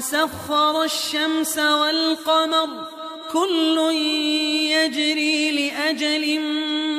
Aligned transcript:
وسخر 0.00 0.84
الشمس 0.84 1.58
والقمر 1.58 2.68
كل 3.32 3.78
يجري 4.72 5.50
لأجل 5.50 6.40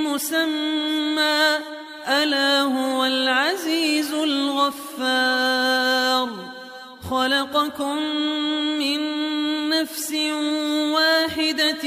مسمى. 0.05 1.57
ألا 2.07 2.61
هو 2.61 3.05
العزيز 3.05 4.13
الغفار. 4.13 5.49
خلقكم 7.11 7.97
من 8.79 8.99
نفس 9.69 10.13
واحدة 10.93 11.85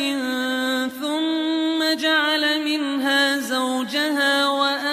ثم 1.00 1.94
جعل 2.02 2.60
منها 2.64 3.38
زوجها 3.38 4.48
وأنزل 4.48 4.83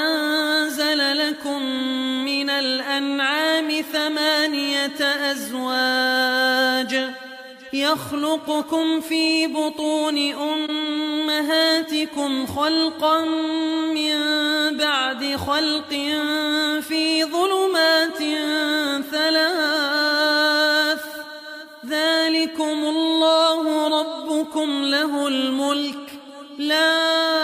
ثمانية 4.02 5.02
أزواج 5.32 6.94
يخلقكم 7.74 9.02
في 9.02 9.48
بطون 9.48 10.34
أمهاتكم 10.34 11.68
خلقا 12.48 13.26
من 13.96 14.18
بعد 14.78 15.36
خلق 15.36 15.90
في 16.82 17.26
ظلمات 17.26 18.18
ثلاث. 19.12 21.02
ذلكم 21.86 22.86
الله 22.86 23.88
ربكم 24.00 24.84
له 24.84 25.28
الملك. 25.28 26.12
لا 26.58 27.41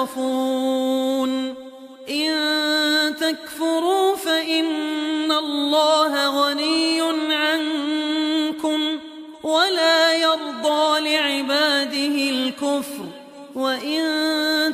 تصرفون 0.00 1.54
إن 2.08 3.16
تكفروا 3.20 4.16
فإن 4.16 5.32
الله 5.32 6.28
غني 6.28 7.00
عنكم 7.32 8.98
ولا 9.42 10.12
يرضى 10.12 11.00
لعباده 11.00 12.30
الكفر. 12.30 13.04
وإن 13.54 14.02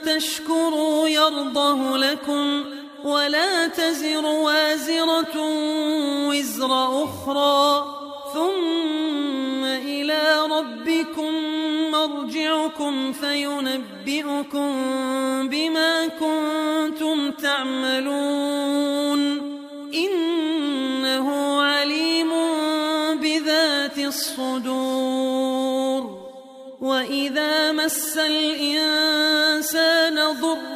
تشكروا 0.03 1.09
يرضه 1.09 1.97
لكم 1.97 2.65
ولا 3.05 3.67
تزر 3.67 4.27
وازرة 4.27 5.37
وزر 6.29 7.05
أخرى. 7.05 7.87
ثم 8.35 9.65
إلى 9.65 10.47
ربكم 10.51 11.56
مرجعكم 11.97 13.13
فينبئكم 13.13 14.73
بما 15.49 16.07
كنتم 16.07 17.31
تعملون. 17.31 19.21
إنه 19.95 21.61
عليم 21.63 22.31
بذات 23.23 23.99
الصدور. 23.99 25.47
وإذا 26.81 27.73
مس 27.73 28.19
الإنسان 28.19 30.15
ضر 30.41 30.76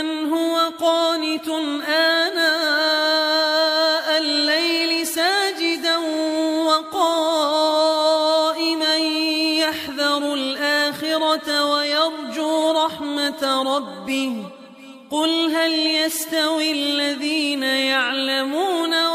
أمن 0.00 0.32
هو 0.32 0.72
قانت 0.80 1.48
آناء 1.88 2.46
الليل 4.18 5.06
ساجدا 5.06 5.96
وقائما 6.66 7.76
يحذر 9.56 10.34
الآخرة 10.34 11.64
ويرجو 11.64 12.84
رحمة 12.84 13.62
ربه. 13.76 14.42
قل 15.10 15.54
هل 15.54 15.72
يستوي 15.72 16.72
الذين 16.72 17.62
يعلمون 17.62 19.05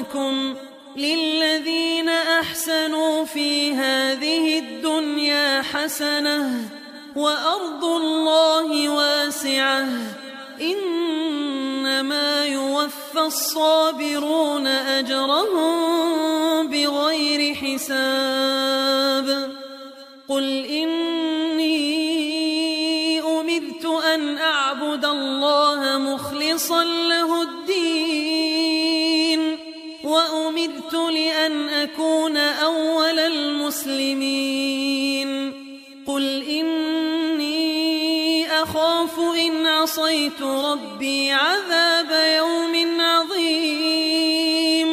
ربكم 0.00 0.54
للذين 0.96 2.08
أحسنوا 2.08 3.24
في 3.24 3.74
هذه 3.74 4.58
الدنيا 4.58 5.62
حسنة 5.62 6.68
وأرض 7.16 7.84
الله 7.84 8.88
واسعة 8.88 9.88
إنما 10.60 12.44
يوفى 12.44 13.20
الصابرون 13.20 14.66
أجرهم 14.66 15.76
بغير 16.68 17.54
حساب 17.54 19.50
قل 20.28 20.64
إني 20.64 21.80
أمرت 23.20 23.86
أن 24.14 24.38
أعبد 24.38 25.04
الله 25.04 25.98
مخلصا 25.98 26.99
أول 32.70 33.18
المسلمين. 33.18 35.30
قل 36.06 36.42
إني 36.42 37.60
أخاف 38.62 39.20
إن 39.20 39.66
عصيت 39.66 40.42
ربي 40.42 41.32
عذاب 41.32 42.10
يوم 42.36 43.00
عظيم. 43.00 44.88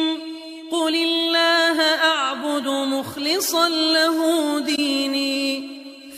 قل 0.72 0.94
الله 0.94 1.82
أعبد 1.82 2.68
مخلصا 2.68 3.68
له 3.68 4.58
ديني. 4.58 5.68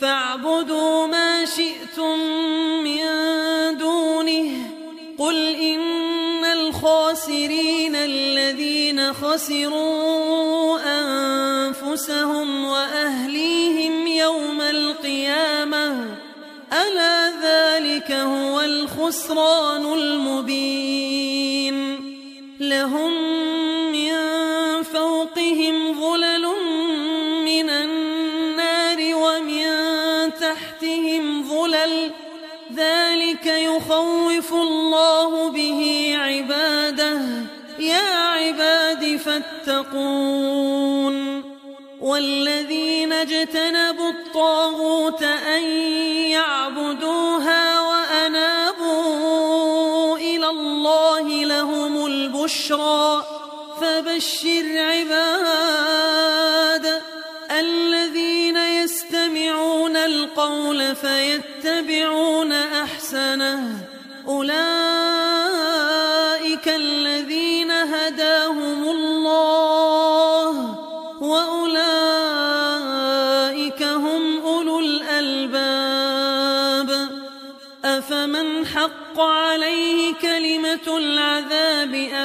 فاعبدوا 0.00 1.06
ما 1.06 1.44
شئتم 1.44 2.18
من 2.84 3.04
دونه. 3.78 4.50
قل 5.18 5.54
إن 5.54 6.44
الخاسرين 6.44 7.94
الذين 7.94 9.12
خسروا 9.12 10.29
القيامة. 15.10 16.06
ألا 16.72 17.30
ذلك 17.42 18.12
هو 18.12 18.60
الخسران 18.60 19.92
المبين. 19.92 21.76
لهم 22.60 23.12
من 23.92 24.12
فوقهم 24.82 26.00
ظلل 26.00 26.46
من 27.44 27.70
النار 27.70 28.98
ومن 29.14 29.66
تحتهم 30.40 31.48
ظلل. 31.48 32.10
ذلك 32.76 33.46
يخوف 33.46 34.52
الله 34.52 35.50
به 35.50 36.12
عباده. 36.18 37.20
يا 37.78 38.14
عباد 38.14 39.16
فاتقون. 39.16 40.70
والذين 42.00 43.12
اجتنبوا 43.12 44.09
الطاغوت 44.70 45.22
أن 45.22 45.62
يعبدوها 46.30 47.80
وأنابوا 47.80 48.86
إلى 50.16 50.48
الله 50.50 51.44
لهم 51.44 52.06
البشرى. 52.06 53.24
فبشر 53.80 54.78
عباد 54.78 55.29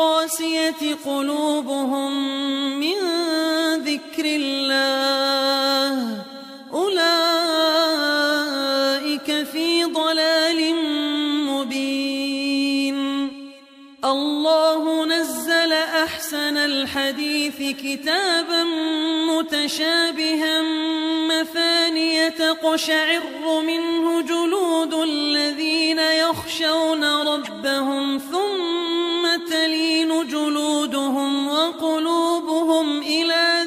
للقاسية 0.00 0.96
قلوبهم 1.04 2.12
من 2.80 2.96
ذكر 3.84 4.24
الله. 4.24 5.94
أولئك 6.72 7.06
في 9.52 9.84
ضلال 9.84 10.74
مبين. 11.46 12.98
الله 14.04 15.04
نزل 15.06 15.72
أحسن 15.72 16.56
الحديث 16.56 17.76
كتابا 17.82 18.64
متشابها. 19.28 20.62
مثانية 21.28 22.28
تقشعر 22.28 23.22
منه 23.66 24.20
جلود 24.20 24.94
الذين 24.94 25.98
يخشون 25.98 27.04
ربهم 27.04 28.18
ثم 28.18 28.89
تلين 29.60 30.26
جلودهم 30.28 31.48
وقلوبهم 31.48 33.02
إلى 33.02 33.66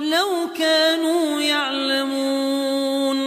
لو 0.00 0.48
كانوا 0.58 1.40
يعلمون 1.40 3.18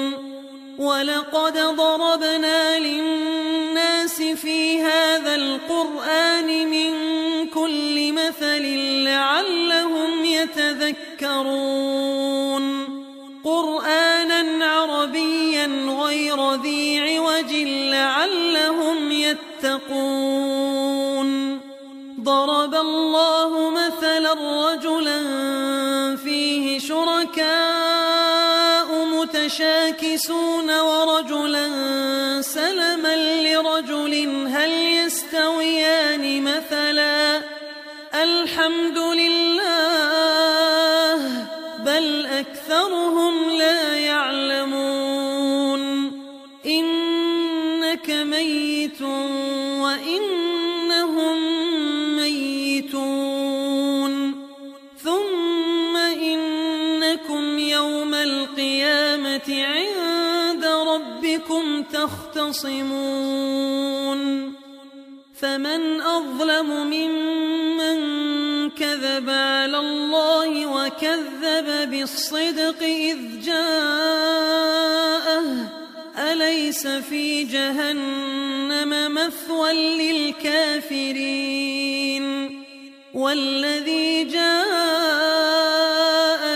ولقد 0.79 1.53
ضربنا 1.53 2.79
للناس 2.79 4.21
في 4.21 4.81
هذا 4.81 5.35
القرآن 5.35 6.69
من 6.69 6.91
كل 7.47 8.13
مثل 8.13 8.61
لعلهم 9.03 10.25
يتذكرون. 10.25 11.81
قرآنا 13.43 14.65
عربيا 14.65 15.67
غير 16.03 16.53
ذي 16.53 16.99
عوج 16.99 17.53
لعلهم 17.91 19.11
يتقون. 19.11 20.71
ضرب 22.23 22.75
الله 22.75 23.69
مثلا 23.69 24.33
رجلا 24.33 25.21
شركاء 27.35 29.05
متشاكسون 29.05 30.79
ورجلا 30.79 31.67
سلما 32.41 33.15
لرجل 33.15 34.13
هل 34.47 34.71
يستويان 34.71 36.43
مثلا؟ 36.43 37.41
الحمد 38.13 38.97
لله 38.97 39.40
تختصمون 62.51 64.21
فمن 65.39 66.01
أظلم 66.01 66.69
ممن 66.69 67.99
كذب 68.69 69.29
على 69.29 69.77
الله 69.79 70.65
وكذب 70.65 71.89
بالصدق 71.91 72.83
إذ 72.83 73.17
جاءه. 73.45 74.61
أليس 76.17 76.87
في 76.87 77.43
جهنم 77.43 79.13
مثوى 79.13 79.73
للكافرين؟ 79.73 81.21
والذي 83.13 84.23
جاء 84.23 85.61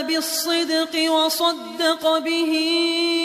بالصدق 0.01 1.11
وصدق 1.11 2.17
به 2.17 3.24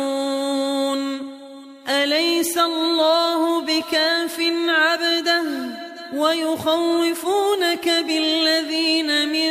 الله 2.65 3.61
بكاف 3.61 4.41
عبده 4.67 5.43
ويخوفونك 6.13 7.89
بالذين 7.89 9.29
من 9.29 9.50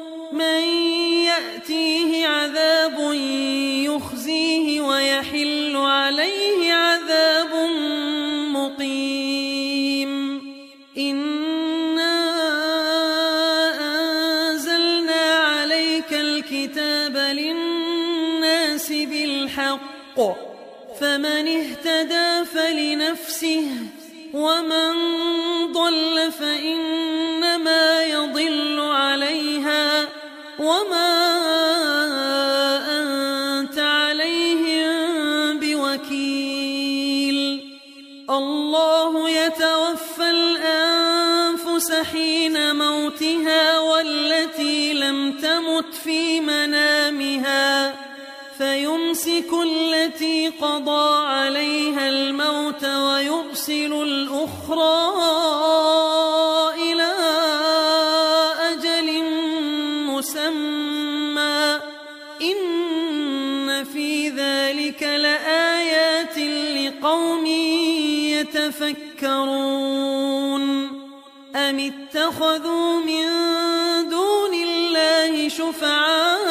فلنفسه 23.41 23.65
ومن 24.33 24.93
ضل 25.73 26.31
فإنما 26.31 28.03
يضل 28.03 28.79
عليها 28.79 30.09
وما 30.59 31.11
أنت 33.01 33.79
عليهم 33.79 35.59
بوكيل. 35.59 37.39
الله 38.29 39.29
يتوفى 39.29 40.29
الأنفس 40.29 41.91
حين 41.91 42.75
موتها 42.75 43.79
والتي 43.79 44.93
لم 44.93 45.31
تمت 45.31 45.93
في 46.03 46.41
منامها. 46.41 47.93
فيمسك 48.61 49.49
التي 49.63 50.47
قضى 50.47 51.25
عليها 51.25 52.09
الموت 52.09 52.83
ويرسل 52.83 53.93
الأخرى 53.93 55.13
إلى 56.77 57.13
أجل 58.71 59.23
مسمى. 60.05 61.79
إن 62.41 63.83
في 63.83 64.29
ذلك 64.29 65.03
لآيات 65.03 66.37
لقوم 66.77 67.45
يتفكرون. 69.25 69.81
أم 71.55 71.79
اتخذوا 71.79 72.99
من 72.99 73.25
دون 74.09 74.53
الله 74.53 75.49
شفعاء؟ 75.49 76.50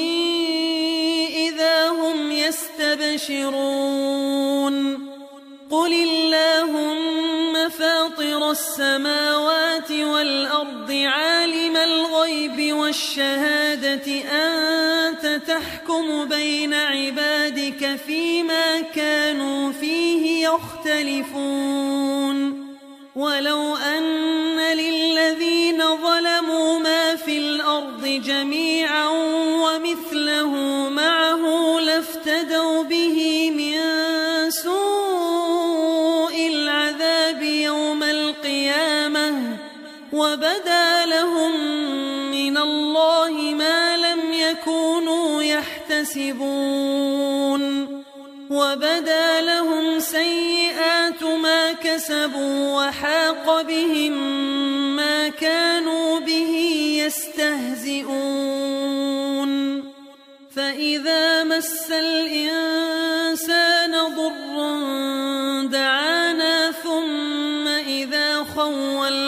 يستبشرون 3.31 4.75
قل 5.71 5.93
اللهم 5.93 7.69
فاطر 7.69 8.51
السماوات 8.51 9.91
والأرض 9.91 10.91
عالم 10.91 11.77
الغيب 11.77 12.73
والشهادة 12.73 14.11
أنت 14.31 15.41
تحكم 15.47 16.25
بين 16.25 16.73
عبادك 16.73 17.99
فيما 18.07 18.81
كانوا 18.81 19.71
فيه 19.71 20.47
يختلفون. 20.47 22.01
ولو 23.15 23.75
أن 23.75 24.59
للذين 24.59 25.83
ظلموا 25.97 26.79
ما 26.79 27.15
في 27.15 27.37
الأرض 27.37 28.05
جميعا 28.25 29.07
ومثله 29.63 30.55
معه 30.89 31.20
يحتسبون 46.01 47.61
وبدا 48.49 49.41
لهم 49.41 49.99
سيئات 49.99 51.23
ما 51.23 51.71
كسبوا 51.71 52.77
وحاق 52.77 53.61
بهم 53.61 54.11
ما 54.95 55.29
كانوا 55.29 56.19
به 56.19 56.55
يستهزئون. 57.05 58.11
فإذا 60.55 61.43
مس 61.43 61.91
الإنسان 61.91 63.91
ضر 63.91 64.55
دعانا 65.71 66.71
ثم 66.71 67.67
إذا 67.67 68.43
خولناه 68.55 69.20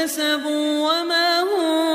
كسبوا 0.00 0.78
وما 0.80 1.40
هم 1.42 1.89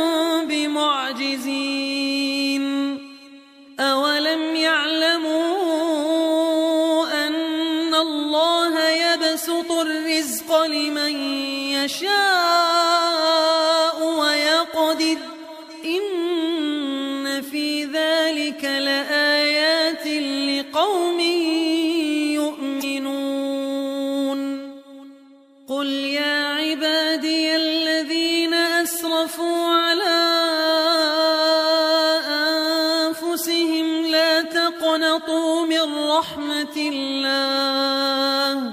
رحمة 36.11 36.75
الله. 36.77 38.71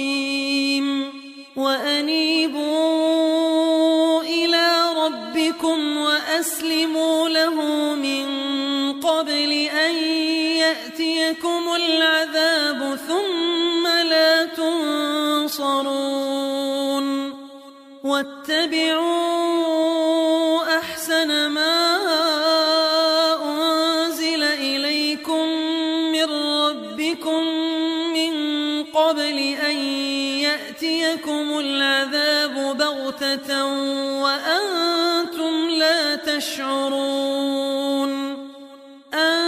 وأنيبوا 1.57 2.63
إلى 4.23 4.93
ربكم 4.97 5.97
وأسلموا 5.97 7.29
له 7.29 7.55
من 7.95 8.27
قبل 9.01 9.53
أن 9.53 9.95
يأتيكم 10.57 11.75
العذاب 11.77 12.99
ثم 13.09 13.38
تنصرون 15.59 17.07
واتبعوا 18.05 19.19
أحسن 20.79 21.47
ما 21.47 21.97
أنزل 23.45 24.43
إليكم 24.43 25.49
من 26.13 26.25
ربكم 26.25 27.43
من 28.15 28.33
قبل 28.85 29.39
أن 29.67 29.77
يأتيكم 30.47 31.59
العذاب 31.59 32.77
بغتة 32.79 33.65
وأنتم 34.23 35.69
لا 35.71 36.15
تشعرون. 36.17 37.69
أن 39.15 39.48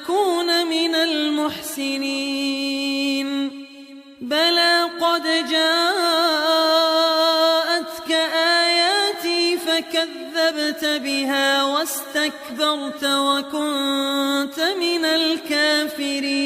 فأكون 0.00 0.66
من 0.66 0.94
المحسنين. 0.94 2.10
بلى 4.20 4.90
قد 5.00 5.22
جاءتك 5.22 6.10
آياتي 8.34 9.58
فكذبت 9.58 10.84
بها 10.84 11.64
واستكبرت 11.64 13.04
وكنت 13.04 14.60
من 14.60 15.04
الكافرين. 15.04 16.40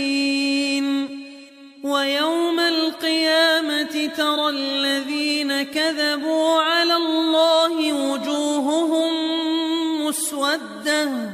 ويوم 1.84 2.60
القيامة 2.60 4.10
ترى 4.16 4.48
الذين 4.48 5.62
كذبوا 5.62 6.60
على 6.60 6.96
الله 6.96 7.92
وجوههم 7.92 9.12
مسودة. 10.06 11.33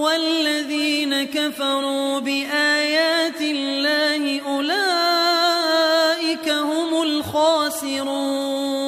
والذين 0.00 1.22
كفروا 1.22 2.18
بآيات 2.18 3.40
الله 3.40 4.40
أولئك 4.48 6.48
هم 6.48 7.02
الخاسرون. 7.02 8.80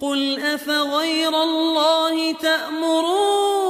قل 0.00 0.40
أفغير 0.40 1.42
الله 1.42 2.32
تأمروني 2.32 3.66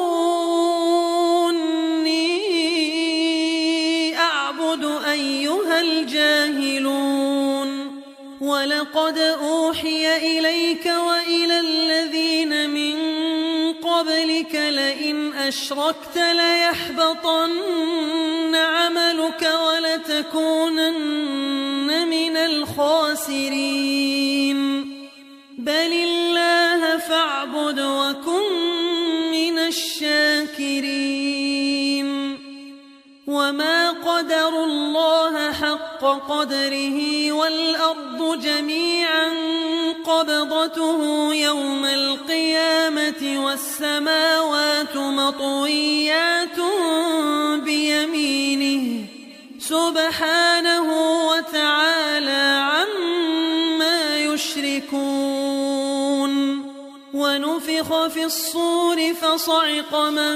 أعبد 4.18 4.84
أيها 5.10 5.80
الجاهلون. 5.80 7.86
ولقد 8.40 9.18
أوحي 9.18 10.16
إليك 10.16 10.86
وإلى 10.86 11.60
قبلك 14.36 14.54
لئن 14.54 15.32
أشركت 15.32 16.16
ليحبطن 16.16 17.54
عملك 18.54 19.50
ولتكونن 19.66 20.88
من 22.08 22.36
الخاسرين. 22.36 23.56
بل 25.58 25.92
الله 25.92 26.98
فاعبد 26.98 27.80
وكن 27.80 28.42
من 29.30 29.58
الشاكرين. 29.58 30.86
وما 33.26 33.90
قدروا 33.90 34.64
الله 34.64 35.52
حق 35.52 36.04
قدره 36.04 37.32
والأرض 37.32 38.40
جميعا 38.42 39.28
قبضته 40.06 41.34
يوم 41.34 41.84
القيامة 41.84 43.44
والسماوات 43.44 44.96
مطويات 44.96 46.58
بيمينه 47.64 49.06
سبحانه 49.58 50.88
وتعالى 51.28 52.70
عما 52.72 54.18
يشركون 54.18 55.76
ونفخ 57.14 58.06
في 58.06 58.24
الصور 58.24 59.14
فصعق 59.14 59.96
من 59.96 60.34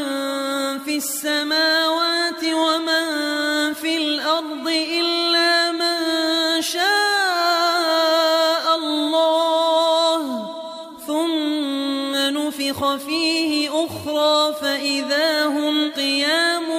في 0.79 0.97
السماوات 0.97 2.45
ومن 2.45 3.05
في 3.75 3.97
الأرض 3.97 4.69
إلا 4.69 5.73
من 5.73 5.80
نفخ 12.81 12.97
فيه 12.97 13.69
أخرى 13.85 14.55
فإذا 14.61 15.47
هم 15.47 15.91
قيام 15.91 16.71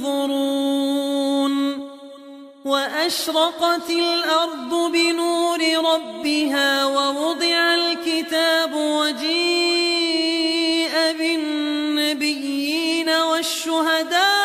ينظرون. 0.00 0.56
وأشرقت 2.64 3.90
الأرض 3.90 4.92
بنور 4.92 5.60
ربها 5.92 6.86
ووضع 6.86 7.74
الكتاب 7.74 8.74
وجيء 8.74 9.26
بالنبيين 11.18 13.08
والشهداء 13.10 14.35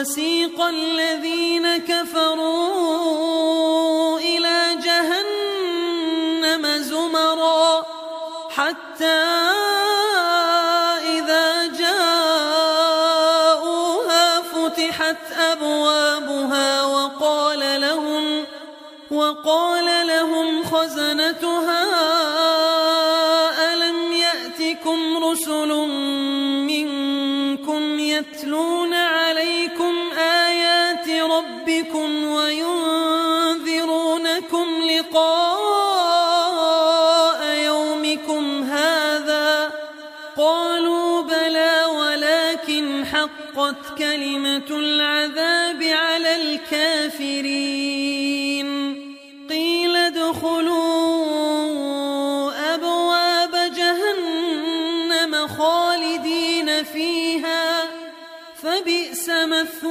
وسيق 0.00 0.60
الذين 0.60 1.76
كفروا 1.76 2.77